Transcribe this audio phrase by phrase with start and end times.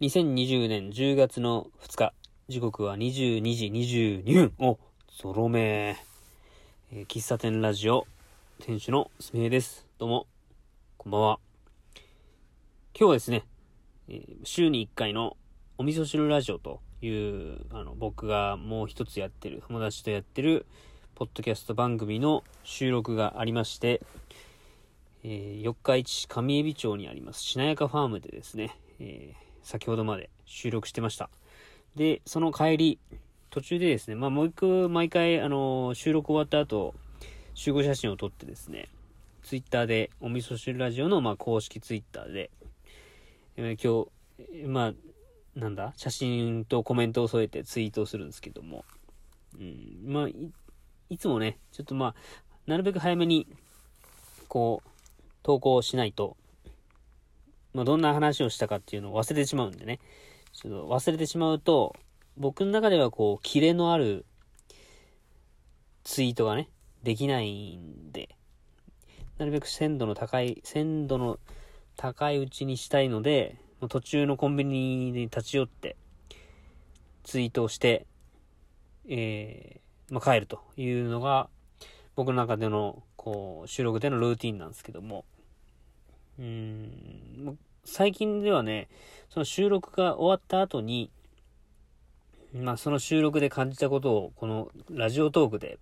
[0.00, 2.14] 2020年10月の2日、
[2.48, 4.52] 時刻は22時22分。
[4.60, 4.78] お、
[5.20, 5.96] ゾロ目。
[6.92, 8.06] えー喫茶店ラジオ、
[8.60, 9.88] 店主のすみへです。
[9.98, 10.28] どうも、
[10.98, 11.40] こんばんは。
[12.96, 13.44] 今日はですね、
[14.06, 15.36] えー週に1回の
[15.78, 20.64] お味噌汁ラジオという、あの、僕がもう一つやってる、友達とやってる、
[21.16, 24.00] ポッドキャスト番組の収録がありまして、
[25.24, 31.28] えー四日市上海老町にあります、しなやかファームでですね、えー先ほどまで収録してました。
[31.94, 32.98] で、その帰り、
[33.50, 36.94] 途中でですね、まあもう一個、毎回、あの収録終わった後、
[37.52, 38.88] 集合写真を撮ってですね、
[39.42, 42.50] ツイッターで、お味噌汁ラジオの、まあ公式ツイッターで、
[43.58, 44.08] えー
[44.38, 44.94] 今日、まあ、
[45.54, 48.86] なんだ写真とコメントを添えてツイートをするんですけども、
[49.60, 50.50] うん、まあ、い、
[51.10, 52.14] いつもね、ちょっとまあ、
[52.66, 53.46] なるべく早めに、
[54.48, 54.88] こう、
[55.42, 56.38] 投稿しないと、
[57.78, 60.00] まあ、どんな話をしたかっていうのを忘れてしまうんでね。
[60.52, 61.94] ちょっと忘れてしまうと、
[62.36, 64.26] 僕の中ではこう、キレのある
[66.02, 66.68] ツイートがね、
[67.04, 68.30] できないんで、
[69.38, 71.38] なるべく鮮度の高い、鮮度の
[71.96, 75.94] 高いうちにしたいので、ま途中のコンビニに立ち寄って、
[77.22, 78.06] ツイートをして、
[79.08, 81.48] えー、まあ、帰るというのが、
[82.16, 85.24] 僕の中での、こう、収録でのルーティンなんですけども、
[86.40, 87.58] うーん、
[87.90, 88.88] 最近ではね、
[89.30, 91.10] その収録が終わった後に、
[92.52, 95.78] まあその収録で感じたことを、このラジオトークで、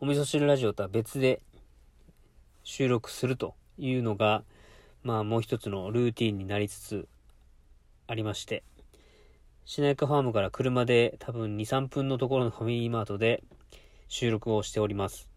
[0.00, 1.42] お味噌汁ラジオとは別で
[2.62, 4.44] 収録するというのが、
[5.02, 7.08] まあもう一つのルーティンになりつつ
[8.06, 8.62] ありまして、
[9.64, 13.42] しなやかファームから車で多分2、3分のところのファミリーマートで
[14.06, 15.28] 収録をしております。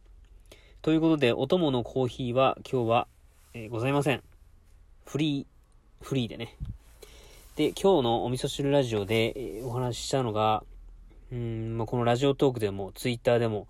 [0.84, 3.08] ということで、お供のコーヒーは今日は、
[3.56, 4.22] えーございません。
[5.04, 5.59] フリー、
[6.02, 6.56] フリーでね。
[7.56, 10.64] で、今日のお味噌汁ラジオで、お話ししたのが、
[11.32, 13.68] うん、まあ、このラジオトークでも、ツイッターでも、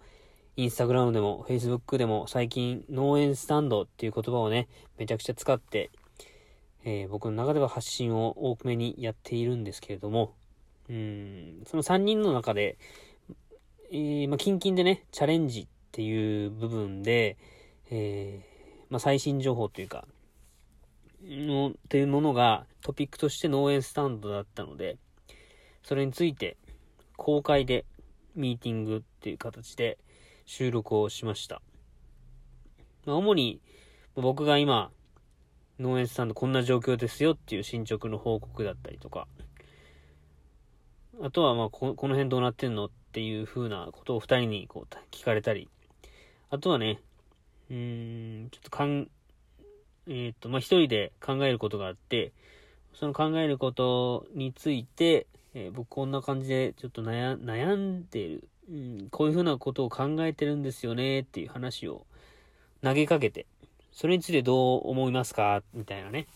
[0.55, 5.89] インスタグラムでも、フェイスブックでも、最近、農園スタンドっていう言葉をね、めちゃくちゃ使って、
[6.85, 10.33] えー僕の中では発信を多くめにやっているんですけれども、
[10.89, 12.77] うん、その3人の中で、
[13.91, 17.37] えーまあ、キンキンでね、チャレンジっていう部分で、
[17.91, 20.05] えーまあ、最新情報というか、
[21.23, 24.97] の、っていうものがトピックとして農園スタンドだったので、
[25.83, 26.57] それについて
[27.17, 27.85] 公開で
[28.35, 29.97] ミーティングっていう形で
[30.45, 31.61] 収録をしました。
[33.05, 33.61] まあ、主に
[34.15, 34.91] 僕が今、
[35.79, 39.27] 農園スタンドこんな状況ですよっていう進捗の報告だったりとか、
[41.21, 45.69] あとはまあここの辺どうなってんのっていう風なことを二人にこう聞かれたり、
[46.49, 46.99] あとはね、
[47.69, 48.69] うーん、ちょっと、
[50.09, 52.31] えっ、と、まあ、一人で考えることがあって、
[52.93, 62.05] その考えることについて、えー僕こんな感じでちょっと悩悩んでる、うん、こういうふうなことを考えてるんですよねっていう話を
[62.83, 63.45] 投げかけて、
[63.91, 66.27] それについてどう思いますかみたいなね。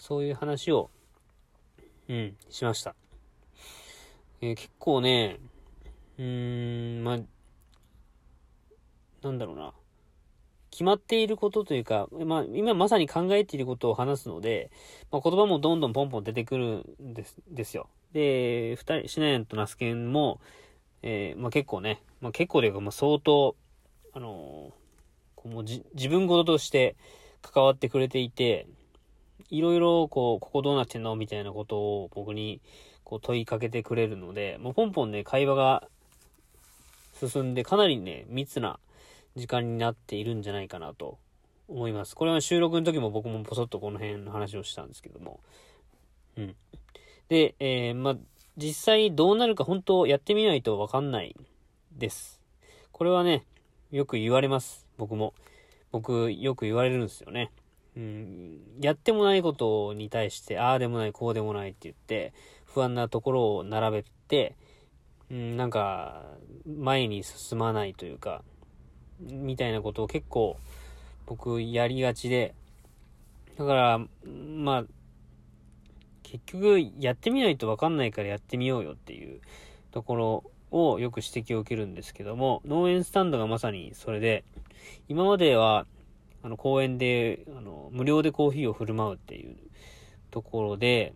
[0.00, 0.90] そういう話を、
[2.08, 2.94] うん、しました。
[4.40, 5.38] えー結構ね、
[6.18, 7.18] うーん、まあ、
[9.22, 9.72] なんだろうな。
[10.70, 14.70] 決まっていることというか、まあ、今まさに考えていることを話すので、
[15.10, 17.88] まあ、言葉もどんどんポンポン出てくるんです、ですよ。
[18.12, 20.40] で、二人、シナヤンとナスケンも、
[21.02, 23.56] えーまあ、結構ね、まあ、結構というか、まあ、相当、
[24.12, 24.88] あのー
[25.38, 26.96] こうもうじ、自分事として
[27.42, 28.66] 関わってくれていて、
[29.50, 32.60] いろいろ、こう、ここどうなってんのみたいなことを僕に、
[33.04, 35.88] こう、問いかけてくれるので、もうポンポンね、会話が
[37.14, 38.80] 進んで、かなりね、密な
[39.38, 41.18] 時間になっているんじゃないかなと
[41.68, 42.16] 思います。
[42.16, 45.40] これは収録の時も僕もポソッとこの辺の話をしたんですけども。
[46.36, 46.56] うん。
[47.28, 48.16] で、えー、まあ、
[48.56, 51.36] 実際どうなるか本当やってみないとわかんない
[51.96, 52.40] です。
[52.90, 53.44] これはね、
[53.92, 54.86] よく言われます。
[54.96, 55.34] 僕も。
[55.92, 57.52] 僕、よく言われるんですよね。
[57.96, 62.32] うん、やってもないことに対して、ああでもない、こうでもないって言って、
[62.64, 64.56] 不安なところを並べて、
[65.30, 66.24] うん、なんか、
[66.66, 68.42] 前に進まないというか、
[69.20, 70.56] みたいなことを結構
[71.26, 72.54] 僕やりがちで、
[73.58, 73.98] だから、
[74.28, 74.84] まあ、
[76.22, 79.40] 結局やってみないとわかんないからやってみようよっていう
[79.92, 84.44] ところをよく指摘を受けるんですけども、農園スタンドがまさにそれで、
[85.08, 85.86] 今までは、
[86.42, 89.56] あの、公園で、あの、無料でコーヒーを振る舞うっていう
[90.30, 91.12] ところで、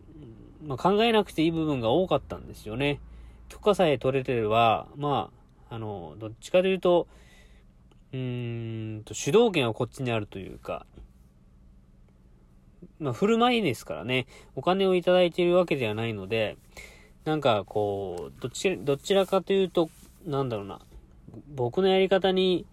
[0.65, 2.99] まあ、考えなくていい部分が多かったんですよね。
[3.49, 5.29] 許可さえ取れてれば、ま
[5.69, 7.07] あ、あの、どっちかというと、
[8.13, 10.85] うーんと、主導権はこっちにあるというか、
[12.99, 16.57] まあ、振る舞いですからね、お金をいただいているわけではないので、
[17.25, 19.89] なんかこう、どっちら、どちらかというと、
[20.25, 20.79] なんだろうな、
[21.55, 22.65] 僕のやり方に、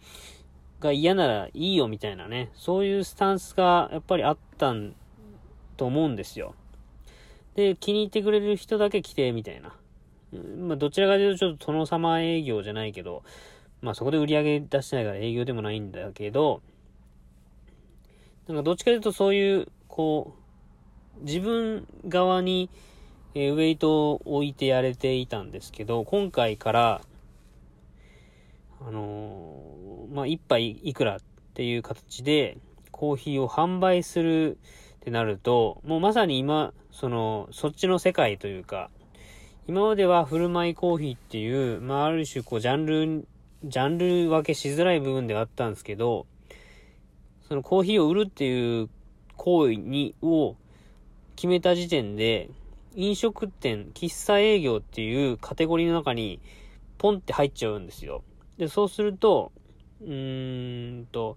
[0.78, 4.94] が嫌ならいいよみたいなね、そういうスタンスがやっぱりあったん
[5.76, 6.54] と思うんですよ。
[7.54, 9.74] で、気に入ってくれる人だけ来て、みたいな。
[10.58, 13.22] まあ、どちらかというとちょっと殿様営業じゃないけど、
[13.82, 16.62] まあそこで売り上げ出してないから営業でもないんだけど、
[18.48, 20.34] なんかどっちかというとそういう、こ
[21.20, 22.70] う、自分側に、
[23.34, 27.00] え、ウェイトを置いてやれていたんですけど、今回から、
[28.80, 31.20] あのー、まあ、一杯いくらっ
[31.54, 32.58] ていう形で、
[32.90, 34.58] コーヒーを販売する
[34.96, 38.90] ってなると、もうまさに今、その、そっちの世界というか、
[39.68, 43.28] 今までは振る舞いコーヒーっていう、まあ、ある種こう、ジャンル、
[43.64, 46.26] ジャンル分けしづらい部分ではあったんですけど、
[47.46, 48.88] そのコーヒーを売るっていう
[49.36, 50.56] 行為に、を
[51.36, 52.48] 決めた時点で、
[52.94, 56.40] 飲食店、喫茶営業っていうカテゴリーの中に、
[56.98, 58.22] ポンって入っちゃうんですよ。
[58.56, 59.52] で、そうすると、
[60.00, 61.36] うーんと、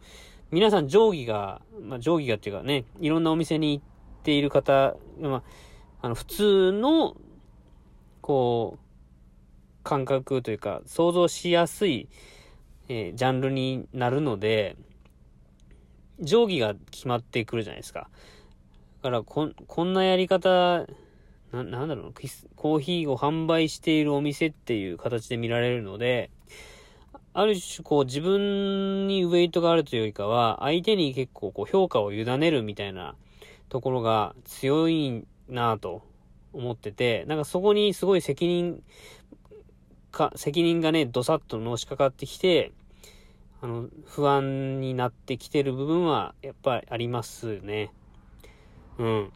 [0.51, 3.83] 皆さん定規が、まあ、定規がっていうかね、いろんなお店に行っ
[4.23, 5.43] ている方、まあ、
[6.01, 7.15] あの、普通の、
[8.21, 8.82] こう、
[9.83, 12.07] 感覚というか、想像しやすい、
[12.89, 14.75] えー、ジャンルになるので、
[16.19, 18.09] 定規が決まってくるじゃないですか。
[19.01, 20.85] だからこ、こんなやり方、
[21.51, 22.13] な、なんだろう、
[22.55, 26.31] コーヒーを販売しているお店っていう形で見られるので、
[27.35, 33.15] ある種こう自分にウェイトがあるというよりかは、相手に結構こう評価を委ねるみたいな
[33.69, 36.03] ところが強いなぁと
[36.53, 38.83] 思ってて、なんかそこにすごい責任
[40.13, 42.71] か、責任がね、どさっとのしかかってきて、
[43.61, 47.91] あの、不安になってきてる部分は、やっぱりありますね。
[48.99, 49.31] うん。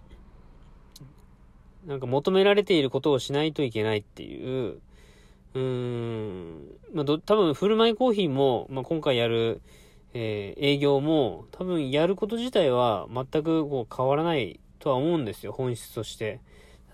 [1.86, 4.80] なんか求められていることをしないといけないっていう、
[5.56, 6.62] うーん、
[6.94, 9.62] まあ、ど、多分、振る舞いコーヒーも、まあ、今回やる、
[10.14, 16.40] えー、営業も、多分やること自体は全くこう変わらないとは思うんですよ、本質として。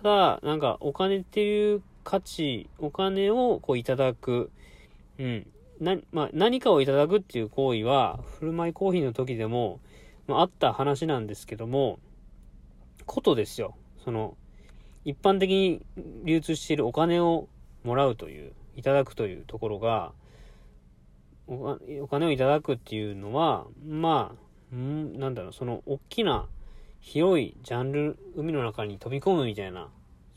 [0.02, 4.52] ただ、なんか、お金っていう価値、お金をこういただく、
[5.18, 5.48] うん。
[5.80, 9.80] な、まあ、何かをいただくっていう行為は、振る舞いコーヒーの時でも、
[10.28, 12.00] まあ、あった話なんですけども、
[13.06, 13.76] ことですよ。
[14.04, 14.38] その、
[15.06, 15.82] 一般的に
[16.24, 17.48] 流通しているお金を
[17.84, 20.14] もらうという、いただくというところが、
[21.48, 24.34] お金をいただくっていうのは、ま
[24.72, 26.48] あ、んなんだろう、その、大きな、
[27.02, 29.90] 広いジャンル、海の中に飛び込むみたいな、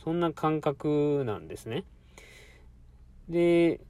[0.06, 1.82] そんな感覚なんですね。
[3.29, 3.81] で、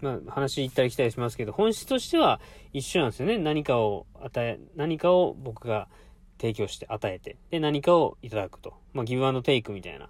[0.00, 2.40] まあ、話行ったり来たりしますけど、本質としては
[2.72, 3.36] 一緒なんですよね。
[3.36, 5.88] 何かを与え、何かを僕が
[6.40, 8.74] 提供して与えて、で、何かをいただくと。
[8.92, 10.08] まあ、ギブアンドテイクみたいな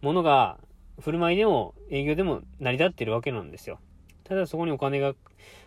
[0.00, 0.58] ものが、
[1.02, 3.78] 振る舞いでも営業でも成り立ってるわけなんですよ。
[4.24, 5.14] ただそこにお金が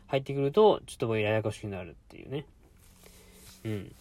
[0.08, 2.46] 入ってくると、ちょっとややこしくなるっていうね。
[3.66, 3.96] うん。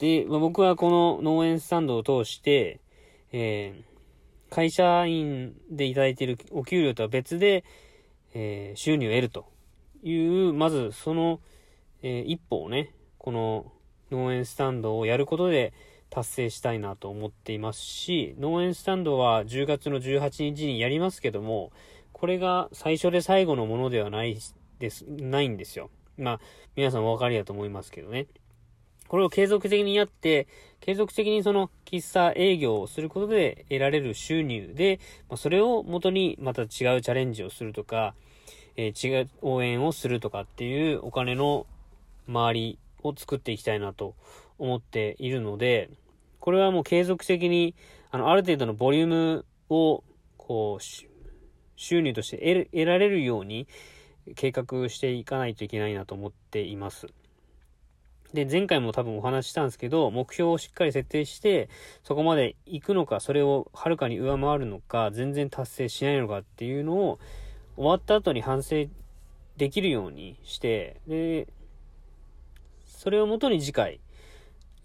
[0.00, 2.80] で、まあ、僕はこの農園スタンドを通して、
[3.30, 3.89] えー、
[4.50, 7.64] 会社員でいただいているお給料とは別で、
[8.34, 9.46] えー、収入を得ると
[10.02, 11.40] いう、まずその、
[12.02, 13.72] えー、一歩をね、この
[14.10, 15.72] 農園スタンドをやることで
[16.10, 21.70] 達成したいなと思っていますし、農園スタンドは10月の18日にやりますけども、
[22.12, 24.36] これが最初で最後のものではない
[24.78, 25.90] です、ないんですよ。
[26.18, 26.40] まあ、
[26.76, 28.26] 皆さんお分かりだと思いますけどね。
[29.10, 30.46] これを継続的にやって、
[30.78, 38.14] 継続的にその喫茶営業をすることで得られる収入で、まあ、それを元にまた違うチャレンジをするとか、
[38.76, 41.66] えー、違う応援をするとかっていうお金の
[42.28, 44.14] 周りを作っていきたいなと
[44.60, 45.90] 思っているので、
[46.38, 47.74] これはもう継続的に、
[48.12, 50.04] あの、ある程度のボリュームを、
[50.36, 50.82] こう、
[51.74, 53.66] 収入として得られるように
[54.36, 57.08] 計画していかないといけないなと思っています。
[58.32, 61.68] で、前回も多分お話ししたんですけど、目標をしっかり設定して、
[62.04, 67.18] そこまで行くのか、それをはるかに上回るのか、全然達成しないのかっていうのを、
[67.76, 68.86] 終わった後に反省
[69.56, 71.48] できるようにして、で、
[72.84, 74.00] それをもとに次回、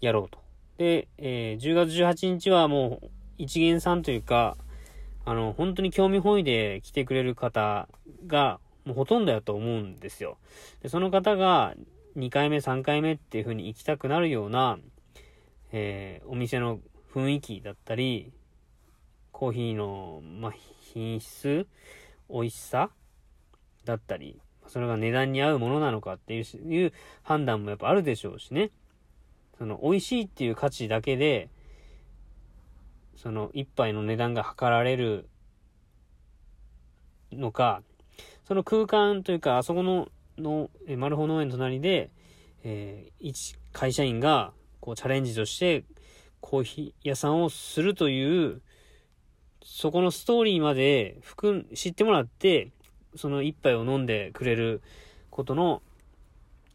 [0.00, 0.38] やろうと。
[0.78, 4.56] で、えー、10月18日はもう、一元さんというか、
[5.24, 7.88] あの、本当に興味本位で来てくれる方
[8.26, 10.38] が、もうほとんどやと思うんですよ。
[10.82, 11.74] で、その方が、
[12.16, 14.78] 2回目、3回目っていう風に行きたくなるような、
[15.70, 16.80] えー、お店の
[17.12, 18.32] 雰囲気だったり、
[19.32, 21.66] コーヒーの、まあ、品質、
[22.30, 22.90] 美味しさ
[23.84, 26.92] だったり、それが値段に合うものなのかっていういう
[27.22, 28.70] 判断もやっぱあるでしょうしね。
[29.58, 31.50] その、美味しいっていう価値だけで、
[33.14, 35.28] その、一杯の値段が測られる
[37.30, 37.82] のか、
[38.48, 40.08] その空間というか、あそこの、
[40.38, 42.10] の、えマルホ農園隣で、
[42.64, 45.84] えー、一会社員が、こう、チャレンジとして、
[46.40, 48.60] コーヒー屋さんをするという、
[49.64, 52.70] そこのストーリーまで含知ってもらって、
[53.16, 54.80] その一杯を飲んでくれる
[55.30, 55.82] ことの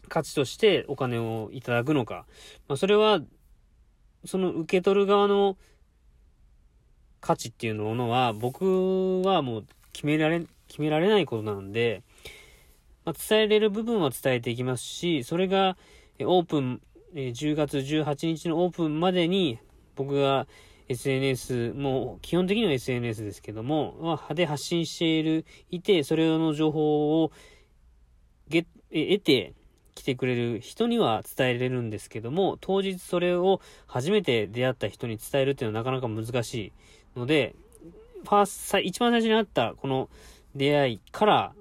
[0.10, 2.25] 価値としてお金をいただくのか。
[2.68, 3.22] まあ、それは、
[4.25, 5.58] その受け取る側の
[7.22, 12.03] 価値っていうものは、僕はもう決められ、決められないことなんで、
[13.05, 15.77] まあ、伝えれる部分は伝えていきますし、それが、
[16.20, 16.81] オープン、
[17.13, 19.60] 10月18日のオープンまでに、
[19.96, 20.48] 僕が
[20.88, 27.31] SNS、もう基本的には SNS ですけども、派で発信している、いて、それの情報を、
[28.48, 29.53] げ、得て、
[29.93, 36.53] 来てくれる人には伝えれるんですけども、当日それを初めて出会った人に伝えるっていうのはなかなか難し
[37.15, 37.55] いので、
[38.24, 40.10] ファースト、一番最初にあったこの
[40.55, 41.53] 出会いから、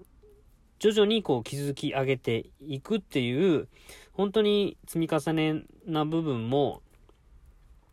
[0.80, 3.68] 徐々にこう築き上げていくっていう、
[4.12, 6.82] 本当に積み重ねな部分も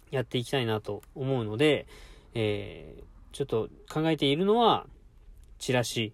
[0.09, 1.85] やっていきたいなと思うので、
[2.33, 4.87] えー、ちょっと考えているのは、
[5.59, 6.13] チラシ、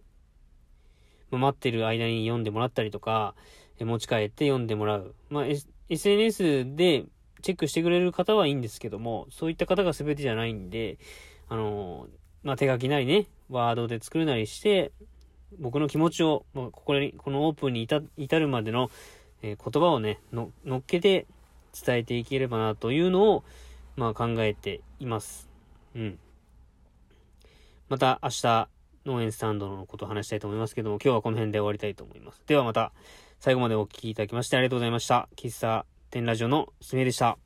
[1.31, 3.35] 待ってる間に読んでもらったりとか、
[3.79, 5.15] 持ち帰って読んでもらう。
[5.29, 5.45] まあ、
[5.89, 7.05] SNS で
[7.43, 10.97] チェックしてくれる方はいいんですけども、そういった方が全てじゃないんで、
[11.49, 12.09] あのー、
[12.43, 14.91] まあ、手書きなりね、ワードで作るなりして、
[15.59, 17.83] 僕の気持ちを、ここに、このオープンに
[18.17, 18.89] 至るまでの、
[19.41, 21.25] えー、言葉をね、の、乗っけて
[21.85, 23.43] 伝えていければなというのを、
[23.95, 25.49] まあ考えています。
[25.95, 26.19] うん。
[27.89, 28.69] また明日、
[29.05, 32.41] 農園スタンドのことを話したいと思いますけども、今日はこの辺で終わりたいと思います。
[32.47, 32.91] ではまた、
[33.39, 35.27] 最後までお聴きいただきましてありがとうございました。
[35.35, 37.42] 喫茶店ラジオのすみでした。